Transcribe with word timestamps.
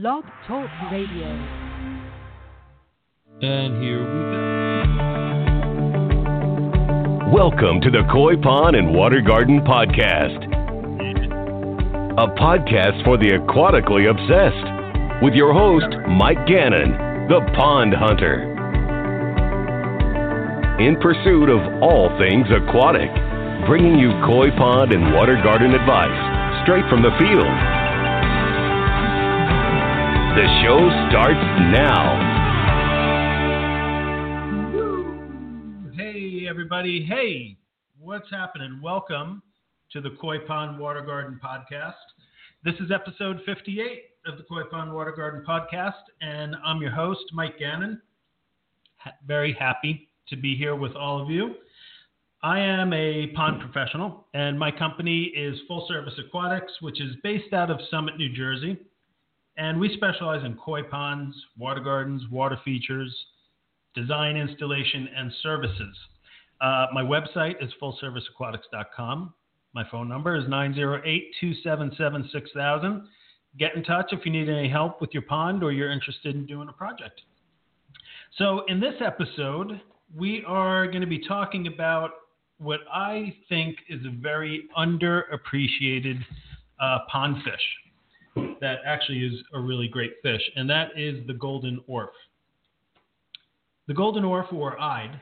Blog 0.00 0.22
Talk 0.46 0.70
Radio. 0.92 1.26
And 3.42 3.82
here 3.82 3.98
we 3.98 4.20
go. 4.30 4.54
Welcome 7.34 7.80
to 7.80 7.90
the 7.90 8.04
Koi 8.12 8.36
Pond 8.36 8.76
and 8.76 8.94
Water 8.94 9.20
Garden 9.20 9.60
Podcast, 9.62 10.44
a 12.14 12.28
podcast 12.38 13.02
for 13.02 13.18
the 13.18 13.30
aquatically 13.42 14.08
obsessed, 14.08 15.20
with 15.20 15.34
your 15.34 15.52
host, 15.52 15.92
Mike 16.06 16.46
Gannon, 16.46 16.92
the 17.26 17.40
Pond 17.56 17.92
Hunter. 17.92 18.54
In 20.78 20.94
pursuit 21.00 21.50
of 21.50 21.82
all 21.82 22.16
things 22.20 22.46
aquatic, 22.54 23.10
bringing 23.66 23.98
you 23.98 24.12
koi 24.24 24.50
pond 24.56 24.92
and 24.92 25.12
water 25.12 25.34
garden 25.42 25.74
advice 25.74 26.62
straight 26.62 26.88
from 26.88 27.02
the 27.02 27.10
field. 27.18 27.87
The 30.38 30.62
show 30.62 30.78
starts 31.10 31.40
now. 31.72 32.14
Hey, 35.96 36.46
everybody. 36.48 37.04
Hey, 37.04 37.56
what's 37.98 38.30
happening? 38.30 38.78
Welcome 38.80 39.42
to 39.90 40.00
the 40.00 40.10
Koi 40.20 40.38
Pond 40.46 40.78
Water 40.78 41.00
Garden 41.00 41.40
Podcast. 41.44 41.94
This 42.64 42.76
is 42.76 42.92
episode 42.92 43.40
58 43.46 44.02
of 44.26 44.38
the 44.38 44.44
Koi 44.44 44.62
Pond 44.70 44.94
Water 44.94 45.10
Garden 45.10 45.44
Podcast, 45.44 46.04
and 46.20 46.54
I'm 46.64 46.80
your 46.80 46.92
host, 46.92 47.24
Mike 47.32 47.58
Gannon. 47.58 48.00
Very 49.26 49.56
happy 49.58 50.08
to 50.28 50.36
be 50.36 50.54
here 50.54 50.76
with 50.76 50.94
all 50.94 51.20
of 51.20 51.30
you. 51.30 51.56
I 52.44 52.60
am 52.60 52.92
a 52.92 53.26
pond 53.34 53.60
professional, 53.60 54.28
and 54.34 54.56
my 54.56 54.70
company 54.70 55.32
is 55.36 55.58
Full 55.66 55.88
Service 55.88 56.14
Aquatics, 56.16 56.74
which 56.80 57.00
is 57.00 57.16
based 57.24 57.52
out 57.52 57.72
of 57.72 57.80
Summit, 57.90 58.16
New 58.18 58.32
Jersey. 58.32 58.78
And 59.58 59.80
we 59.80 59.92
specialize 59.94 60.44
in 60.44 60.54
koi 60.54 60.84
ponds, 60.84 61.36
water 61.58 61.80
gardens, 61.80 62.22
water 62.30 62.58
features, 62.64 63.12
design, 63.92 64.36
installation, 64.36 65.08
and 65.16 65.32
services. 65.42 65.96
Uh, 66.60 66.86
my 66.94 67.02
website 67.02 67.62
is 67.62 67.70
fullserviceaquatics.com. 67.82 69.34
My 69.74 69.84
phone 69.90 70.08
number 70.08 70.36
is 70.36 70.48
908 70.48 71.34
277 71.40 72.30
6000. 72.32 73.08
Get 73.58 73.74
in 73.74 73.82
touch 73.82 74.12
if 74.12 74.24
you 74.24 74.30
need 74.30 74.48
any 74.48 74.68
help 74.68 75.00
with 75.00 75.10
your 75.12 75.22
pond 75.22 75.64
or 75.64 75.72
you're 75.72 75.90
interested 75.90 76.36
in 76.36 76.46
doing 76.46 76.68
a 76.68 76.72
project. 76.72 77.20
So, 78.36 78.64
in 78.68 78.78
this 78.78 78.94
episode, 79.04 79.80
we 80.16 80.44
are 80.46 80.86
going 80.86 81.00
to 81.00 81.06
be 81.06 81.18
talking 81.18 81.66
about 81.66 82.10
what 82.58 82.80
I 82.92 83.34
think 83.48 83.76
is 83.88 84.00
a 84.06 84.10
very 84.10 84.68
underappreciated 84.76 86.20
uh, 86.80 86.98
pond 87.10 87.36
fish 87.42 87.62
that 88.60 88.78
actually 88.84 89.24
is 89.24 89.42
a 89.54 89.60
really 89.60 89.88
great 89.88 90.14
fish, 90.22 90.42
and 90.56 90.68
that 90.70 90.90
is 90.96 91.26
the 91.26 91.34
golden 91.34 91.80
orfe. 91.88 92.08
The 93.86 93.94
golden 93.94 94.24
orfe 94.24 94.52
or 94.52 94.78
ide, 94.80 95.20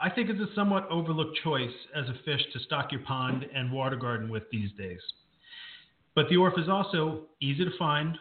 I 0.00 0.10
think 0.10 0.30
is 0.30 0.40
a 0.40 0.54
somewhat 0.54 0.88
overlooked 0.90 1.38
choice 1.42 1.74
as 1.94 2.06
a 2.08 2.14
fish 2.24 2.40
to 2.52 2.60
stock 2.60 2.92
your 2.92 3.02
pond 3.02 3.46
and 3.54 3.72
water 3.72 3.96
garden 3.96 4.28
with 4.28 4.44
these 4.50 4.70
days. 4.78 5.00
But 6.14 6.28
the 6.28 6.36
orfe 6.36 6.58
is 6.58 6.68
also 6.68 7.26
easy 7.40 7.64
to 7.64 7.76
find, 7.78 8.16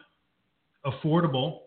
affordable, 0.85 1.61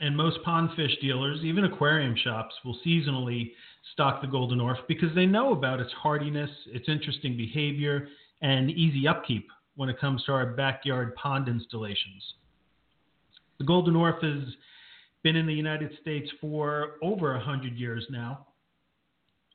and 0.00 0.16
most 0.16 0.42
pond 0.44 0.70
fish 0.74 0.96
dealers, 1.00 1.40
even 1.44 1.64
aquarium 1.64 2.16
shops, 2.16 2.54
will 2.64 2.78
seasonally 2.84 3.52
stock 3.92 4.20
the 4.20 4.26
golden 4.26 4.58
orfe 4.58 4.86
because 4.88 5.14
they 5.14 5.26
know 5.26 5.52
about 5.52 5.80
its 5.80 5.92
hardiness, 5.92 6.50
its 6.66 6.88
interesting 6.88 7.36
behavior, 7.36 8.08
and 8.42 8.70
easy 8.70 9.06
upkeep 9.06 9.48
when 9.76 9.88
it 9.88 10.00
comes 10.00 10.22
to 10.24 10.32
our 10.32 10.46
backyard 10.46 11.14
pond 11.16 11.48
installations. 11.48 12.22
The 13.58 13.64
golden 13.64 13.94
orfe 13.94 14.22
has 14.22 14.54
been 15.22 15.36
in 15.36 15.46
the 15.46 15.54
United 15.54 15.90
States 16.00 16.30
for 16.40 16.92
over 17.02 17.32
100 17.32 17.74
years 17.76 18.06
now, 18.10 18.46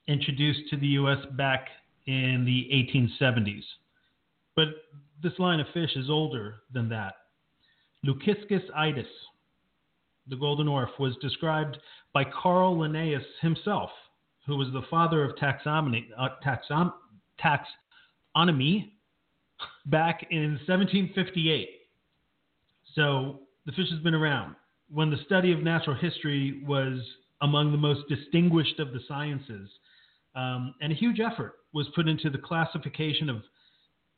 introduced 0.07 0.69
to 0.71 0.77
the 0.77 0.87
U.S. 0.87 1.19
back 1.37 1.67
in 2.07 2.43
the 2.45 2.67
1870s. 2.73 3.63
But 4.55 4.67
this 5.21 5.37
line 5.37 5.59
of 5.59 5.67
fish 5.73 5.91
is 5.95 6.09
older 6.09 6.55
than 6.73 6.89
that. 6.89 7.13
Leuciscus 8.05 8.63
idus, 8.77 9.05
the 10.27 10.35
golden 10.35 10.67
orfe, 10.67 10.97
was 10.99 11.15
described 11.21 11.77
by 12.13 12.23
Carl 12.23 12.79
Linnaeus 12.79 13.23
himself, 13.41 13.89
who 14.47 14.57
was 14.57 14.69
the 14.73 14.83
father 14.89 15.23
of 15.23 15.35
taxonomy, 15.35 16.07
uh, 16.17 16.29
taxon, 16.43 16.91
taxonomy 17.43 18.91
back 19.85 20.27
in 20.31 20.59
1758. 20.67 21.69
So 22.95 23.39
the 23.65 23.71
fish 23.71 23.89
has 23.91 23.99
been 23.99 24.15
around. 24.15 24.55
When 24.91 25.09
the 25.09 25.17
study 25.25 25.51
of 25.51 25.59
natural 25.59 25.95
history 25.95 26.63
was 26.65 26.99
among 27.41 27.71
the 27.71 27.77
most 27.77 28.07
distinguished 28.09 28.79
of 28.79 28.91
the 28.91 28.99
sciences, 29.07 29.69
um, 30.35 30.73
and 30.81 30.91
a 30.91 30.95
huge 30.95 31.19
effort 31.19 31.55
was 31.73 31.87
put 31.95 32.07
into 32.07 32.29
the 32.29 32.37
classification 32.37 33.29
of 33.29 33.43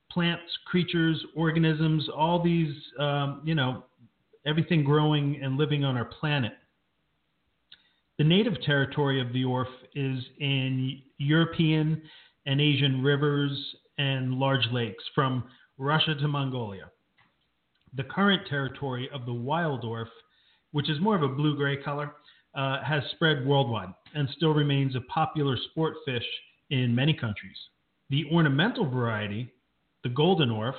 plants, 0.10 0.44
creatures, 0.66 1.24
organisms, 1.36 2.08
all 2.16 2.42
these, 2.42 2.74
um, 3.00 3.42
you 3.44 3.56
know, 3.56 3.84
everything 4.46 4.84
growing 4.84 5.40
and 5.42 5.58
living 5.58 5.84
on 5.84 5.96
our 5.96 6.06
planet. 6.06 6.54
The 8.18 8.24
native 8.24 8.62
territory 8.62 9.22
of 9.22 9.34
the 9.34 9.44
orfe 9.44 9.66
is 9.96 10.24
in 10.40 11.02
European 11.18 12.02
and 12.46 12.60
Asian 12.60 13.04
rivers 13.04 13.52
and 13.98 14.34
large 14.34 14.66
lakes 14.72 15.04
from 15.14 15.44
Russia 15.78 16.16
to 16.16 16.28
Mongolia. 16.28 16.90
The 17.96 18.04
current 18.04 18.48
territory 18.48 19.10
of 19.14 19.26
the 19.26 19.34
wild 19.34 19.84
orfe, 19.84 20.06
which 20.72 20.90
is 20.90 21.00
more 21.02 21.16
of 21.16 21.24
a 21.24 21.28
blue 21.28 21.56
gray 21.56 21.78
color, 21.78 22.14
uh, 22.56 22.84
has 22.84 23.04
spread 23.12 23.46
worldwide 23.46 23.94
and 24.14 24.30
still 24.36 24.54
remains 24.54 24.96
a 24.96 25.02
popular 25.02 25.58
sport 25.72 25.96
fish 26.06 26.26
in 26.70 26.96
many 26.96 27.14
countries. 27.14 27.58
The 28.10 28.26
ornamental 28.32 28.90
variety, 28.90 29.52
the 30.04 30.10
golden 30.10 30.50
orfe, 30.50 30.74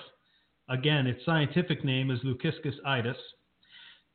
again, 0.69 1.07
its 1.07 1.25
scientific 1.25 1.85
name 1.85 2.11
is 2.11 2.19
Leuciscus 2.21 2.75
idus, 2.87 3.17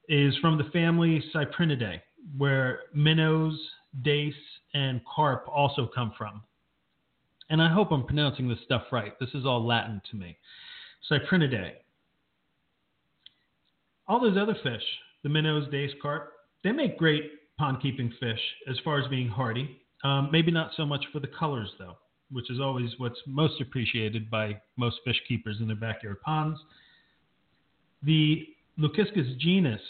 is 0.09 0.35
from 0.37 0.57
the 0.57 0.69
family 0.71 1.23
Cyprinidae, 1.33 2.01
where 2.37 2.81
minnows, 2.93 3.59
dace, 4.03 4.33
and 4.73 5.01
carp 5.05 5.47
also 5.47 5.89
come 5.93 6.13
from. 6.17 6.41
And 7.49 7.61
I 7.61 7.71
hope 7.73 7.91
I'm 7.91 8.05
pronouncing 8.05 8.49
this 8.49 8.59
stuff 8.65 8.83
right. 8.91 9.17
This 9.19 9.29
is 9.33 9.45
all 9.45 9.65
Latin 9.65 10.01
to 10.11 10.17
me. 10.17 10.37
Cyprinidae. 11.09 11.73
All 14.07 14.19
those 14.19 14.37
other 14.37 14.55
fish, 14.63 14.83
the 15.23 15.29
minnows, 15.29 15.69
dace, 15.71 15.91
carp, 16.01 16.31
they 16.63 16.71
make 16.71 16.97
great 16.97 17.31
pond 17.57 17.81
keeping 17.81 18.13
fish 18.19 18.39
as 18.69 18.77
far 18.83 18.99
as 18.99 19.07
being 19.07 19.27
hardy. 19.27 19.81
Um, 20.03 20.29
maybe 20.31 20.51
not 20.51 20.71
so 20.75 20.85
much 20.85 21.05
for 21.11 21.19
the 21.19 21.27
colors, 21.27 21.69
though, 21.79 21.97
which 22.31 22.49
is 22.51 22.59
always 22.59 22.91
what's 22.97 23.19
most 23.25 23.59
appreciated 23.61 24.29
by 24.29 24.61
most 24.77 24.97
fish 25.03 25.19
keepers 25.27 25.57
in 25.59 25.67
their 25.67 25.75
backyard 25.75 26.21
ponds. 26.21 26.59
The 28.03 28.45
Leuciscus 28.79 29.37
genus 29.39 29.81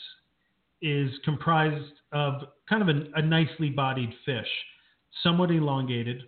is 0.81 1.11
comprised 1.25 1.93
of 2.11 2.43
kind 2.69 2.87
of 2.87 2.95
a 3.15 3.21
nicely 3.21 3.69
bodied 3.69 4.13
fish, 4.25 4.47
somewhat 5.23 5.51
elongated, 5.51 6.23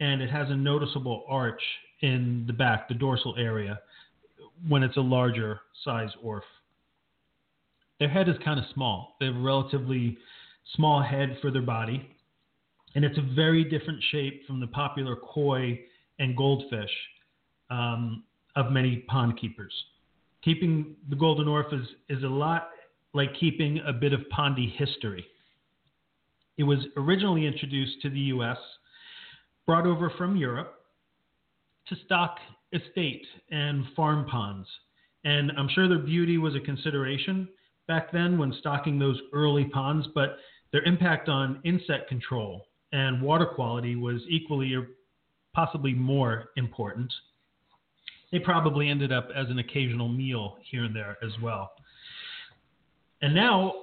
and 0.00 0.22
it 0.22 0.30
has 0.30 0.48
a 0.50 0.56
noticeable 0.56 1.24
arch 1.28 1.62
in 2.00 2.44
the 2.46 2.52
back, 2.52 2.88
the 2.88 2.94
dorsal 2.94 3.34
area, 3.38 3.78
when 4.68 4.82
it's 4.82 4.96
a 4.96 5.00
larger 5.00 5.60
size 5.84 6.10
orfe. 6.24 6.40
Their 7.98 8.08
head 8.08 8.28
is 8.28 8.36
kind 8.42 8.58
of 8.58 8.64
small. 8.72 9.16
They 9.20 9.26
have 9.26 9.36
a 9.36 9.40
relatively 9.40 10.16
small 10.74 11.02
head 11.02 11.36
for 11.42 11.50
their 11.50 11.62
body, 11.62 12.10
and 12.94 13.04
it's 13.04 13.18
a 13.18 13.34
very 13.34 13.62
different 13.62 14.02
shape 14.10 14.46
from 14.46 14.58
the 14.58 14.66
popular 14.68 15.16
koi 15.16 15.78
and 16.18 16.36
goldfish 16.36 16.90
um, 17.70 18.24
of 18.56 18.72
many 18.72 19.04
pond 19.08 19.38
keepers. 19.38 19.72
Keeping 20.42 20.96
the 21.10 21.16
golden 21.16 21.46
orfe 21.46 21.72
is, 21.74 21.86
is 22.08 22.22
a 22.24 22.28
lot 22.28 22.70
like 23.12 23.28
keeping 23.38 23.80
a 23.86 23.92
bit 23.92 24.12
of 24.12 24.20
pondy 24.34 24.74
history. 24.76 25.26
It 26.56 26.64
was 26.64 26.78
originally 26.96 27.46
introduced 27.46 28.00
to 28.02 28.10
the 28.10 28.18
U.S., 28.18 28.56
brought 29.66 29.86
over 29.86 30.10
from 30.16 30.36
Europe 30.36 30.74
to 31.88 31.96
stock 32.04 32.38
estate 32.72 33.26
and 33.50 33.84
farm 33.96 34.26
ponds. 34.26 34.68
And 35.24 35.52
I'm 35.56 35.68
sure 35.74 35.88
their 35.88 35.98
beauty 35.98 36.38
was 36.38 36.54
a 36.54 36.60
consideration 36.60 37.48
back 37.88 38.12
then 38.12 38.38
when 38.38 38.54
stocking 38.60 38.98
those 38.98 39.20
early 39.32 39.64
ponds, 39.64 40.06
but 40.14 40.36
their 40.72 40.82
impact 40.84 41.28
on 41.28 41.60
insect 41.64 42.08
control 42.08 42.66
and 42.92 43.20
water 43.20 43.46
quality 43.46 43.96
was 43.96 44.20
equally 44.28 44.74
or 44.74 44.88
possibly 45.54 45.92
more 45.92 46.50
important. 46.56 47.12
They 48.32 48.38
probably 48.38 48.88
ended 48.88 49.12
up 49.12 49.28
as 49.34 49.48
an 49.48 49.58
occasional 49.58 50.08
meal 50.08 50.58
here 50.62 50.84
and 50.84 50.94
there 50.94 51.16
as 51.22 51.32
well. 51.42 51.72
And 53.22 53.34
now 53.34 53.74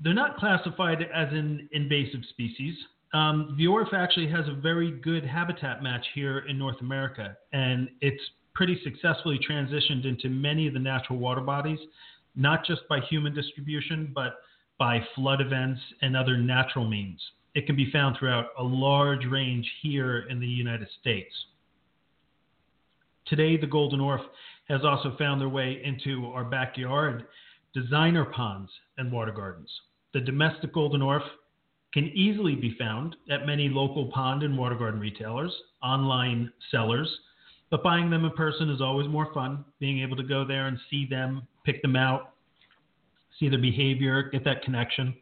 they're 0.00 0.14
not 0.14 0.36
classified 0.36 1.02
as 1.02 1.32
an 1.32 1.68
invasive 1.72 2.20
species. 2.30 2.74
Um, 3.14 3.54
the 3.56 3.64
orfe 3.64 3.94
actually 3.94 4.28
has 4.28 4.46
a 4.48 4.60
very 4.60 4.90
good 4.90 5.24
habitat 5.24 5.82
match 5.82 6.04
here 6.14 6.40
in 6.40 6.58
North 6.58 6.80
America, 6.80 7.36
and 7.52 7.88
it's 8.00 8.22
pretty 8.54 8.78
successfully 8.84 9.38
transitioned 9.48 10.04
into 10.04 10.28
many 10.28 10.66
of 10.66 10.74
the 10.74 10.80
natural 10.80 11.18
water 11.18 11.40
bodies 11.40 11.78
not 12.36 12.64
just 12.66 12.82
by 12.88 13.00
human 13.00 13.34
distribution, 13.34 14.10
but 14.14 14.38
by 14.78 15.00
flood 15.14 15.40
events 15.40 15.80
and 16.02 16.16
other 16.16 16.36
natural 16.36 16.86
means. 16.86 17.20
It 17.54 17.66
can 17.66 17.76
be 17.76 17.90
found 17.92 18.16
throughout 18.18 18.46
a 18.58 18.62
large 18.62 19.24
range 19.26 19.70
here 19.82 20.26
in 20.28 20.40
the 20.40 20.46
United 20.46 20.88
States. 21.00 21.32
Today, 23.26 23.56
the 23.56 23.66
golden 23.66 24.00
orfe 24.00 24.26
has 24.68 24.80
also 24.84 25.16
found 25.16 25.40
their 25.40 25.48
way 25.48 25.80
into 25.84 26.26
our 26.34 26.44
backyard 26.44 27.24
designer 27.72 28.24
ponds 28.24 28.70
and 28.98 29.10
water 29.12 29.32
gardens. 29.32 29.70
The 30.12 30.20
domestic 30.20 30.72
golden 30.72 31.00
orfe 31.00 31.22
can 31.94 32.06
easily 32.08 32.56
be 32.56 32.76
found 32.76 33.14
at 33.30 33.46
many 33.46 33.68
local 33.68 34.10
pond 34.12 34.42
and 34.42 34.58
water 34.58 34.74
garden 34.74 34.98
retailers, 34.98 35.52
online 35.80 36.52
sellers, 36.72 37.08
but 37.70 37.84
buying 37.84 38.10
them 38.10 38.24
in 38.24 38.32
person 38.32 38.68
is 38.68 38.80
always 38.80 39.08
more 39.08 39.32
fun. 39.32 39.64
Being 39.78 40.00
able 40.00 40.16
to 40.16 40.24
go 40.24 40.44
there 40.44 40.66
and 40.66 40.76
see 40.90 41.06
them, 41.06 41.46
pick 41.64 41.80
them 41.82 41.94
out, 41.94 42.32
see 43.38 43.48
their 43.48 43.60
behavior, 43.60 44.24
get 44.24 44.44
that 44.44 44.62
connection. 44.62 45.14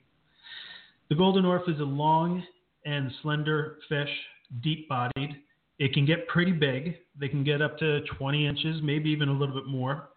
The 1.11 1.15
golden 1.15 1.45
orfe 1.45 1.69
is 1.69 1.79
a 1.79 1.85
long 1.85 2.43
and 2.87 3.13
slender 3.21 3.79
fish, 3.89 4.09
deep 4.63 4.89
bodied. 4.89 5.37
It 5.79 5.93
can 5.93 6.07
get 6.07 6.27
pretty 6.27 6.53
big. 6.53 6.97
They 7.21 7.29
can 7.29 7.45
get 7.45 7.61
up 7.61 7.79
to 7.79 8.01
20 8.19 8.47
inches, 8.47 8.81
maybe 8.83 9.11
even 9.11 9.29
a 9.29 9.33
little 9.33 9.55
bit 9.55 9.67
more. 9.67 10.09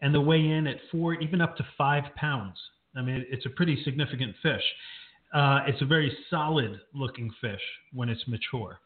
And 0.00 0.14
they 0.14 0.18
weigh 0.18 0.48
in 0.48 0.66
at 0.66 0.76
four, 0.90 1.14
even 1.14 1.42
up 1.42 1.56
to 1.58 1.66
five 1.76 2.04
pounds. 2.16 2.56
I 2.96 3.02
mean, 3.02 3.26
it's 3.30 3.44
a 3.44 3.50
pretty 3.50 3.82
significant 3.84 4.34
fish. 4.42 4.62
Uh, 5.34 5.60
it's 5.66 5.82
a 5.82 5.86
very 5.86 6.16
solid 6.30 6.80
looking 6.94 7.30
fish 7.40 7.60
when 7.92 8.08
it's 8.08 8.22
mature. 8.26 8.78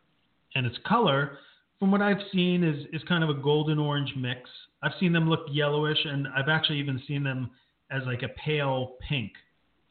And 0.55 0.67
its 0.67 0.77
color, 0.87 1.39
from 1.79 1.91
what 1.91 2.03
I've 2.03 2.23
seen, 2.33 2.65
is, 2.65 2.87
is 2.93 3.03
kind 3.09 3.23
of 3.23 3.31
a 3.31 3.35
golden 3.35 3.79
orange 3.79 4.13
mix. 4.17 4.49
I've 4.83 4.93
seen 4.99 5.13
them 5.13 5.29
look 5.29 5.47
yellowish, 5.51 5.99
and 6.05 6.27
I've 6.37 6.49
actually 6.49 6.79
even 6.79 7.01
seen 7.07 7.23
them 7.23 7.51
as 7.91 8.03
like 8.07 8.23
a 8.23 8.29
pale 8.45 8.97
pink 9.09 9.33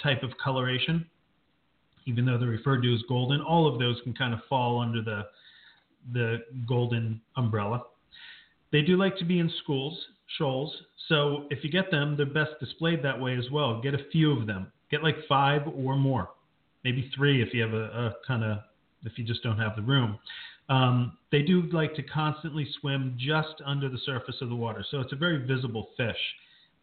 type 0.01 0.23
of 0.23 0.31
coloration, 0.43 1.05
even 2.05 2.25
though 2.25 2.37
they're 2.37 2.49
referred 2.49 2.81
to 2.81 2.93
as 2.93 3.01
golden. 3.07 3.41
All 3.41 3.71
of 3.71 3.79
those 3.79 3.99
can 4.03 4.13
kind 4.13 4.33
of 4.33 4.39
fall 4.49 4.79
under 4.79 5.01
the 5.01 5.23
the 6.13 6.39
golden 6.67 7.21
umbrella. 7.35 7.83
They 8.71 8.81
do 8.81 8.97
like 8.97 9.17
to 9.17 9.25
be 9.25 9.39
in 9.39 9.51
schools, 9.63 9.97
shoals. 10.37 10.73
So 11.07 11.45
if 11.49 11.63
you 11.63 11.69
get 11.69 11.91
them, 11.91 12.15
they're 12.15 12.25
best 12.25 12.51
displayed 12.59 13.03
that 13.03 13.19
way 13.19 13.35
as 13.35 13.49
well. 13.51 13.81
Get 13.81 13.93
a 13.93 14.05
few 14.11 14.31
of 14.37 14.47
them. 14.47 14.71
Get 14.91 15.03
like 15.03 15.17
five 15.27 15.61
or 15.67 15.95
more, 15.95 16.29
maybe 16.83 17.11
three 17.15 17.41
if 17.41 17.53
you 17.53 17.61
have 17.61 17.73
a, 17.73 17.83
a 17.83 18.13
kind 18.27 18.43
of 18.43 18.59
if 19.03 19.17
you 19.17 19.23
just 19.23 19.43
don't 19.43 19.57
have 19.57 19.75
the 19.75 19.81
room. 19.81 20.19
Um, 20.69 21.17
they 21.31 21.41
do 21.41 21.63
like 21.71 21.95
to 21.95 22.03
constantly 22.03 22.67
swim 22.79 23.15
just 23.17 23.55
under 23.65 23.89
the 23.89 23.97
surface 24.05 24.35
of 24.41 24.49
the 24.49 24.55
water, 24.55 24.85
so 24.91 24.99
it's 24.99 25.13
a 25.13 25.15
very 25.15 25.45
visible 25.45 25.89
fish. 25.97 26.17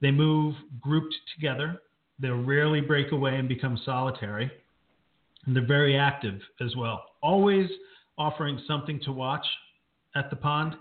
They 0.01 0.11
move 0.11 0.55
grouped 0.81 1.15
together. 1.35 1.81
They'll 2.19 2.43
rarely 2.43 2.81
break 2.81 3.13
away 3.13 3.37
and 3.37 3.49
become 3.49 3.79
solitary. 3.85 4.51
And 5.47 5.55
they're 5.55 5.67
very 5.67 5.97
active 5.97 6.41
as 6.61 6.75
well, 6.75 7.05
always 7.23 7.71
offering 8.19 8.61
something 8.67 9.01
to 9.05 9.13
watch 9.13 9.47
at 10.17 10.31
the 10.31 10.37
pond, 10.37 10.75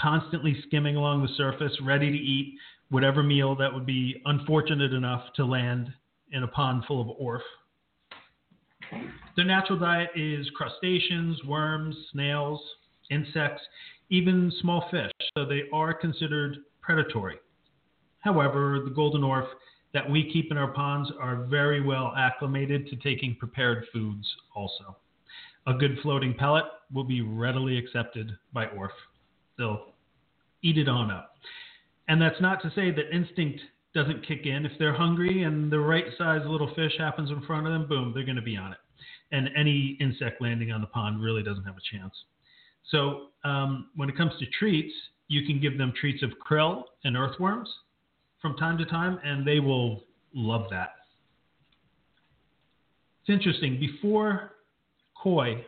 constantly 0.00 0.62
skimming 0.66 0.96
along 0.96 1.22
the 1.22 1.34
surface, 1.36 1.72
ready 1.82 2.10
to 2.10 2.16
eat 2.16 2.54
whatever 2.90 3.22
meal 3.22 3.56
that 3.56 3.72
would 3.72 3.86
be 3.86 4.20
unfortunate 4.26 4.92
enough 4.92 5.24
to 5.34 5.44
land 5.44 5.92
in 6.30 6.42
a 6.42 6.48
pond 6.48 6.84
full 6.86 7.00
of 7.00 7.16
orfe. 7.18 7.40
Their 9.36 9.44
natural 9.44 9.78
diet 9.78 10.10
is 10.14 10.48
crustaceans, 10.50 11.42
worms, 11.44 11.96
snails, 12.12 12.60
insects, 13.10 13.62
even 14.10 14.52
small 14.60 14.88
fish, 14.90 15.10
so 15.36 15.46
they 15.46 15.62
are 15.72 15.94
considered 15.94 16.58
predatory. 16.80 17.36
However, 18.20 18.80
the 18.84 18.90
golden 18.90 19.22
orfe 19.22 19.48
that 19.94 20.08
we 20.08 20.30
keep 20.32 20.50
in 20.50 20.56
our 20.56 20.72
ponds 20.72 21.10
are 21.20 21.44
very 21.44 21.80
well 21.80 22.12
acclimated 22.16 22.86
to 22.88 22.96
taking 22.96 23.36
prepared 23.36 23.84
foods 23.92 24.26
also. 24.54 24.96
A 25.66 25.74
good 25.74 25.98
floating 26.02 26.34
pellet 26.34 26.64
will 26.92 27.04
be 27.04 27.20
readily 27.20 27.78
accepted 27.78 28.32
by 28.52 28.66
orfe. 28.66 28.90
They'll 29.58 29.92
eat 30.62 30.78
it 30.78 30.88
on 30.88 31.10
up. 31.10 31.36
And 32.08 32.20
that's 32.20 32.40
not 32.40 32.62
to 32.62 32.72
say 32.74 32.90
that 32.90 33.14
instinct 33.14 33.60
doesn't 33.94 34.26
kick 34.26 34.46
in. 34.46 34.64
If 34.64 34.72
they're 34.78 34.94
hungry 34.94 35.42
and 35.42 35.70
the 35.70 35.78
right 35.78 36.06
size 36.16 36.42
little 36.46 36.72
fish 36.74 36.92
happens 36.98 37.30
in 37.30 37.42
front 37.42 37.66
of 37.66 37.72
them, 37.72 37.88
boom, 37.88 38.12
they're 38.14 38.24
going 38.24 38.36
to 38.36 38.42
be 38.42 38.56
on 38.56 38.72
it. 38.72 38.78
And 39.32 39.50
any 39.56 39.96
insect 40.00 40.40
landing 40.40 40.72
on 40.72 40.80
the 40.80 40.86
pond 40.86 41.22
really 41.22 41.42
doesn't 41.42 41.64
have 41.64 41.76
a 41.76 41.96
chance. 41.96 42.14
So 42.90 43.28
um, 43.44 43.88
when 43.96 44.08
it 44.08 44.16
comes 44.16 44.32
to 44.38 44.46
treats, 44.58 44.92
you 45.28 45.46
can 45.46 45.60
give 45.60 45.78
them 45.78 45.92
treats 45.98 46.22
of 46.22 46.30
krill 46.46 46.84
and 47.04 47.16
earthworms 47.16 47.68
from 48.40 48.56
time 48.56 48.76
to 48.78 48.84
time, 48.84 49.18
and 49.24 49.46
they 49.46 49.60
will 49.60 50.04
love 50.34 50.66
that. 50.70 50.90
It's 53.22 53.30
interesting. 53.30 53.78
Before 53.78 54.52
koi 55.14 55.64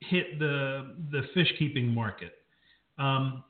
hit 0.00 0.38
the 0.38 0.94
the 1.10 1.22
fish 1.34 1.52
keeping 1.58 1.92
market, 1.92 2.34
um, 2.98 3.42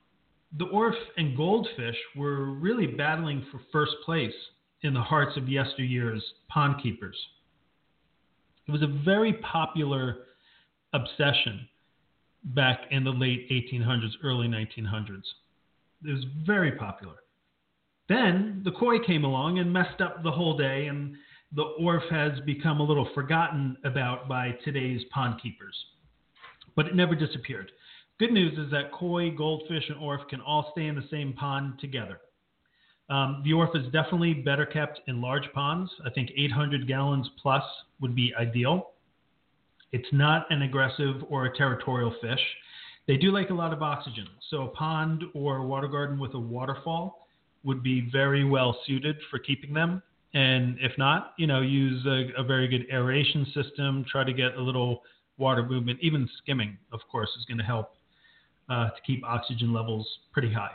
the 0.59 0.67
orfe 0.67 0.95
and 1.17 1.37
goldfish 1.37 1.97
were 2.17 2.51
really 2.51 2.87
battling 2.87 3.47
for 3.51 3.61
first 3.73 3.93
place 4.05 4.35
in 4.83 4.95
the 4.95 5.01
hearts 5.01 5.37
of 5.37 5.49
yesteryear's 5.49 6.25
pond 6.49 6.83
keepers. 6.83 7.17
It 8.67 8.73
was 8.73 8.83
a 8.83 9.03
very 9.05 9.35
popular 9.35 10.27
obsession 10.93 11.69
back 12.43 12.81
in 12.91 13.05
the 13.05 13.11
late 13.11 13.49
1800s, 13.51 14.13
early 14.25 14.49
1900s. 14.49 15.23
It 16.05 16.13
was 16.13 16.25
very 16.47 16.73
popular. 16.73 17.17
Then 18.09 18.63
the 18.65 18.73
koi 18.73 18.99
came 19.01 19.25
along 19.25 19.59
and 19.59 19.73
messed 19.73 20.01
up 20.01 20.23
the 20.23 20.33
whole 20.33 20.57
day, 20.57 20.87
and 20.87 21.15
the 21.53 21.75
orfe 21.81 22.11
has 22.11 22.41
become 22.41 22.81
a 22.81 22.85
little 22.85 23.09
forgotten 23.15 23.77
about 23.85 24.29
by 24.29 24.53
today's 24.65 25.03
pond 25.13 25.41
keepers. 25.41 25.77
But 26.75 26.87
it 26.87 26.97
never 26.97 27.15
disappeared. 27.15 27.71
Good 28.21 28.35
news 28.35 28.59
is 28.59 28.71
that 28.71 28.93
koi, 28.93 29.31
goldfish, 29.31 29.85
and 29.89 29.97
orfe 29.97 30.29
can 30.29 30.43
all 30.43 30.73
stay 30.73 30.89
in 30.89 30.95
the 30.95 31.09
same 31.11 31.33
pond 31.33 31.79
together. 31.81 32.21
Um, 33.09 33.41
the 33.47 33.53
orfe 33.53 33.75
is 33.75 33.91
definitely 33.93 34.35
better 34.35 34.67
kept 34.67 35.01
in 35.07 35.23
large 35.23 35.51
ponds. 35.55 35.91
I 36.05 36.11
think 36.11 36.31
800 36.37 36.87
gallons 36.87 37.27
plus 37.41 37.63
would 37.99 38.15
be 38.15 38.35
ideal. 38.39 38.91
It's 39.93 40.13
not 40.13 40.45
an 40.51 40.61
aggressive 40.61 41.23
or 41.31 41.47
a 41.47 41.57
territorial 41.57 42.15
fish. 42.21 42.41
They 43.09 43.17
do 43.17 43.33
like 43.33 43.49
a 43.49 43.55
lot 43.55 43.73
of 43.73 43.83
oxygen. 43.83 44.27
So, 44.51 44.65
a 44.65 44.69
pond 44.69 45.25
or 45.33 45.57
a 45.57 45.65
water 45.65 45.89
garden 45.89 46.19
with 46.19 46.35
a 46.35 46.39
waterfall 46.39 47.27
would 47.65 47.83
be 47.83 48.11
very 48.13 48.45
well 48.45 48.79
suited 48.87 49.17
for 49.31 49.39
keeping 49.39 49.73
them. 49.73 50.03
And 50.35 50.77
if 50.79 50.93
not, 50.99 51.33
you 51.39 51.47
know, 51.47 51.63
use 51.63 52.05
a, 52.05 52.39
a 52.39 52.45
very 52.45 52.69
good 52.69 52.85
aeration 52.93 53.47
system. 53.55 54.05
Try 54.13 54.25
to 54.25 54.35
get 54.35 54.57
a 54.57 54.61
little 54.61 55.05
water 55.39 55.63
movement. 55.63 56.01
Even 56.03 56.29
skimming, 56.43 56.77
of 56.93 57.01
course, 57.11 57.31
is 57.39 57.47
going 57.47 57.57
to 57.57 57.65
help 57.65 57.95
uh, 58.71 58.91
to 58.91 59.01
keep 59.07 59.25
oxygen 59.25 59.73
levels 59.73 60.07
pretty 60.33 60.53
high. 60.53 60.75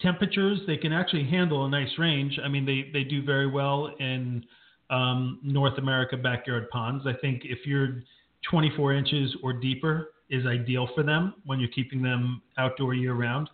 Temperatures, 0.00 0.58
they 0.66 0.76
can 0.76 0.92
actually 0.92 1.24
handle 1.24 1.64
a 1.66 1.70
nice 1.70 1.90
range. 1.98 2.38
I 2.42 2.48
mean, 2.48 2.66
they, 2.66 2.90
they 2.92 3.04
do 3.04 3.22
very 3.22 3.46
well 3.46 3.94
in 4.00 4.44
um, 4.90 5.38
North 5.42 5.78
America 5.78 6.16
backyard 6.16 6.68
ponds. 6.70 7.06
I 7.06 7.12
think 7.20 7.42
if 7.44 7.60
you're 7.64 8.02
24 8.50 8.94
inches 8.94 9.36
or 9.42 9.52
deeper 9.52 10.10
is 10.30 10.46
ideal 10.46 10.88
for 10.94 11.02
them 11.02 11.34
when 11.44 11.60
you're 11.60 11.70
keeping 11.70 12.02
them 12.02 12.42
outdoor 12.58 12.94
year 12.94 13.14
round 13.14 13.48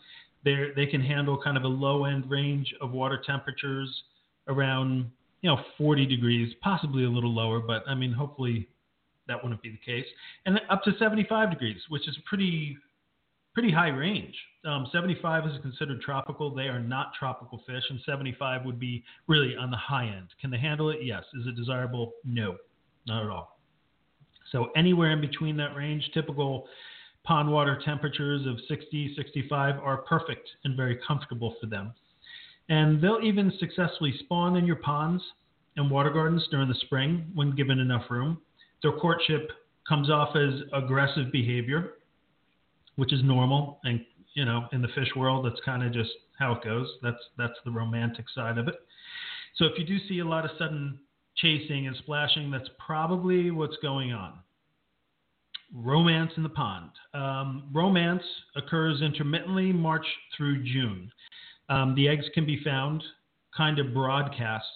they 0.45 0.69
they 0.77 0.87
can 0.87 1.01
handle 1.01 1.41
kind 1.41 1.57
of 1.57 1.65
a 1.65 1.69
low 1.69 2.05
end 2.05 2.29
range 2.31 2.75
of 2.81 2.93
water 2.93 3.23
temperatures 3.25 4.03
around 4.49 5.11
you 5.43 5.51
know 5.51 5.59
40 5.79 6.07
degrees, 6.07 6.53
possibly 6.63 7.05
a 7.05 7.09
little 7.09 7.35
lower, 7.35 7.61
but 7.61 7.83
I 7.87 7.95
mean 7.95 8.13
hopefully 8.13 8.69
that 9.31 9.43
wouldn't 9.43 9.63
be 9.63 9.71
the 9.71 9.93
case, 9.93 10.07
and 10.47 10.61
up 10.69 10.83
to 10.85 10.93
75 10.99 11.51
degrees, 11.51 11.81
which 11.89 12.07
is 12.09 12.17
a 12.17 12.29
pretty 12.29 12.77
pretty 13.55 13.73
high 13.73 13.89
range. 13.89 14.35
Um, 14.65 14.87
75 14.93 15.47
is 15.47 15.53
considered 15.63 16.01
tropical. 16.01 16.55
They 16.55 16.69
are 16.69 16.79
not 16.79 17.13
tropical 17.19 17.63
fish, 17.67 17.83
and 17.91 18.01
75 18.07 18.65
would 18.65 18.79
be 18.79 19.03
really 19.27 19.57
on 19.57 19.71
the 19.71 19.77
high 19.77 20.07
end. 20.07 20.29
Can 20.41 20.51
they 20.51 20.59
handle 20.59 20.91
it? 20.91 20.99
Yes. 21.03 21.25
Is 21.35 21.47
it 21.47 21.57
desirable? 21.57 22.13
No, 22.25 22.57
not 23.07 23.25
at 23.25 23.31
all. 23.31 23.59
So 24.53 24.71
anywhere 24.77 25.11
in 25.11 25.21
between 25.21 25.57
that 25.57 25.77
range, 25.77 26.09
typical 26.15 26.67
pond 27.25 27.51
water 27.51 27.81
temperatures 27.85 28.47
of 28.47 28.57
60, 28.69 29.15
65 29.17 29.77
are 29.83 29.99
perfect 29.99 30.49
and 30.65 30.77
very 30.77 30.99
comfortable 31.07 31.55
for 31.61 31.67
them. 31.67 31.93
And 32.69 33.03
they'll 33.03 33.21
even 33.23 33.53
successfully 33.59 34.15
spawn 34.21 34.57
in 34.57 34.65
your 34.65 34.77
ponds 34.77 35.23
and 35.77 35.91
water 35.91 36.11
gardens 36.11 36.47
during 36.51 36.69
the 36.69 36.75
spring 36.83 37.27
when 37.35 37.55
given 37.55 37.79
enough 37.79 38.05
room. 38.11 38.39
Their 38.83 38.93
courtship 38.93 39.51
comes 39.89 40.11
off 40.11 40.37
as 40.37 40.61
aggressive 40.73 41.33
behavior, 41.33 41.95
which 42.97 43.13
is 43.13 43.23
normal. 43.23 43.81
And, 43.85 44.05
you 44.35 44.45
know, 44.45 44.67
in 44.73 44.83
the 44.83 44.89
fish 44.89 45.09
world, 45.17 45.45
that's 45.45 45.61
kind 45.65 45.83
of 45.83 45.93
just 45.93 46.11
how 46.39 46.53
it 46.53 46.65
goes. 46.65 46.87
That's, 47.03 47.23
that's 47.37 47.59
the 47.65 47.71
romantic 47.71 48.27
side 48.35 48.59
of 48.59 48.69
it. 48.69 48.77
So 49.57 49.65
if 49.65 49.73
you 49.77 49.85
do 49.85 49.99
see 50.09 50.21
a 50.21 50.25
lot 50.25 50.45
of 50.45 50.53
sudden 50.59 50.99
chasing 51.37 51.87
and 51.87 51.97
splashing, 51.97 52.51
that's 52.51 52.69
probably 52.85 53.51
what's 53.51 53.77
going 53.83 54.13
on 54.13 54.35
romance 55.75 56.33
in 56.37 56.43
the 56.43 56.49
pond. 56.49 56.91
Um, 57.15 57.69
romance 57.73 58.23
occurs 58.57 59.03
intermittently 59.03 59.73
March 59.73 60.07
through 60.37 60.65
June. 60.65 61.11
Um, 61.69 61.95
the 61.95 62.09
eggs 62.09 62.25
can 62.35 62.45
be 62.45 62.63
found 62.65 63.03
kind 63.57 63.79
of 63.79 63.95
broadcast, 63.95 64.67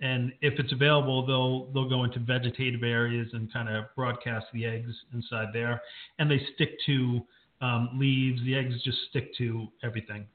and 0.00 0.32
if 0.40 0.58
it's 0.58 0.72
available, 0.72 1.24
they'll 1.26 1.72
they'll 1.72 1.88
go 1.88 2.04
into 2.04 2.18
vegetative 2.18 2.82
areas 2.82 3.28
and 3.32 3.52
kind 3.52 3.68
of 3.68 3.84
broadcast 3.94 4.46
the 4.52 4.64
eggs 4.64 4.92
inside 5.12 5.48
there, 5.52 5.80
and 6.18 6.30
they 6.30 6.40
stick 6.54 6.70
to 6.86 7.20
um, 7.60 7.90
leaves. 7.94 8.42
The 8.44 8.56
eggs 8.56 8.74
just 8.82 8.98
stick 9.10 9.34
to 9.38 9.68
everything. 9.82 10.26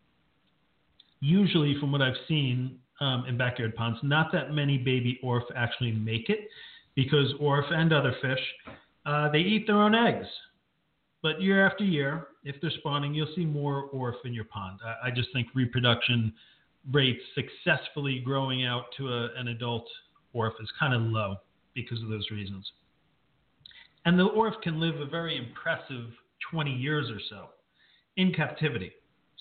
Usually, 1.20 1.78
from 1.80 1.92
what 1.92 2.02
I've 2.02 2.18
seen 2.28 2.80
um, 3.02 3.26
in 3.28 3.38
backyard 3.38 3.76
ponds, 3.76 4.00
not 4.02 4.32
that 4.32 4.54
many 4.54 4.78
baby 4.78 5.20
orfe 5.24 5.44
actually 5.56 5.92
make 5.92 6.30
it 6.30 6.48
because 6.96 7.34
orfe 7.42 7.72
and 7.74 7.92
other 7.92 8.16
fish 8.22 8.40
uh, 9.06 9.30
they 9.32 9.40
eat 9.40 9.68
their 9.68 9.82
own 9.82 9.96
eggs. 9.96 10.28
But 11.22 11.42
year 11.42 11.66
after 11.66 11.84
year, 11.84 12.28
if 12.44 12.56
they're 12.62 12.72
spawning, 12.80 13.14
you'll 13.14 13.34
see 13.36 13.46
more 13.46 13.90
orfe 13.94 14.26
in 14.26 14.34
your 14.34 14.46
pond. 14.46 14.80
I, 14.86 15.08
I 15.08 15.12
just 15.12 15.30
think 15.34 15.48
reproduction 15.54 16.34
rates 16.92 17.22
successfully 17.36 18.22
growing 18.24 18.66
out 18.66 18.86
to 18.98 19.10
a, 19.10 19.30
an 19.38 19.50
adult 19.50 19.88
orfe 20.36 20.60
is 20.62 20.70
kind 20.80 20.94
of 20.94 21.02
low 21.02 21.36
because 21.74 22.02
of 22.02 22.10
those 22.10 22.30
reasons. 22.32 22.70
And 24.06 24.18
the 24.18 24.30
orfe 24.30 24.62
can 24.62 24.80
live 24.80 25.00
a 25.00 25.06
very 25.06 25.38
impressive 25.38 26.10
20 26.52 26.72
years 26.72 27.10
or 27.10 27.20
so 27.30 27.50
in 28.18 28.34
captivity. 28.34 28.92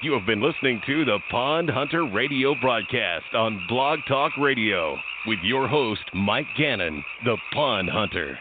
You 0.00 0.12
have 0.12 0.26
been 0.26 0.40
listening 0.40 0.80
to 0.86 1.04
the 1.04 1.18
Pond 1.28 1.70
Hunter 1.70 2.04
Radio 2.04 2.54
broadcast 2.60 3.34
on 3.34 3.66
Blog 3.68 3.98
Talk 4.06 4.30
Radio 4.38 4.96
with 5.26 5.40
your 5.42 5.66
host, 5.66 6.02
Mike 6.14 6.46
Gannon, 6.56 7.02
the 7.24 7.36
Pond 7.52 7.90
Hunter. 7.90 8.38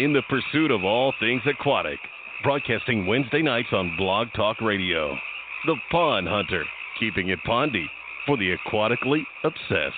In 0.00 0.12
the 0.12 0.22
pursuit 0.28 0.72
of 0.72 0.82
all 0.82 1.14
things 1.20 1.42
aquatic, 1.46 2.00
broadcasting 2.42 3.06
Wednesday 3.06 3.42
nights 3.42 3.68
on 3.70 3.96
Blog 3.96 4.28
Talk 4.34 4.60
Radio. 4.60 5.16
The 5.66 5.76
Pond 5.92 6.26
Hunter, 6.26 6.64
keeping 6.98 7.28
it 7.28 7.38
pondy 7.46 7.86
for 8.30 8.36
the 8.36 8.54
aquatically 8.54 9.22
obsessed. 9.42 9.96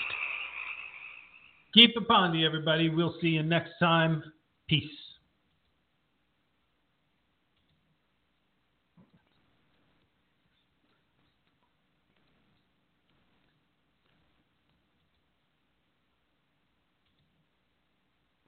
Keep 1.75 1.91
it 1.97 2.09
pondy, 2.09 2.47
everybody. 2.47 2.89
We'll 2.89 3.15
see 3.21 3.29
you 3.29 3.43
next 3.43 3.73
time. 3.79 4.23
Peace. 4.69 4.89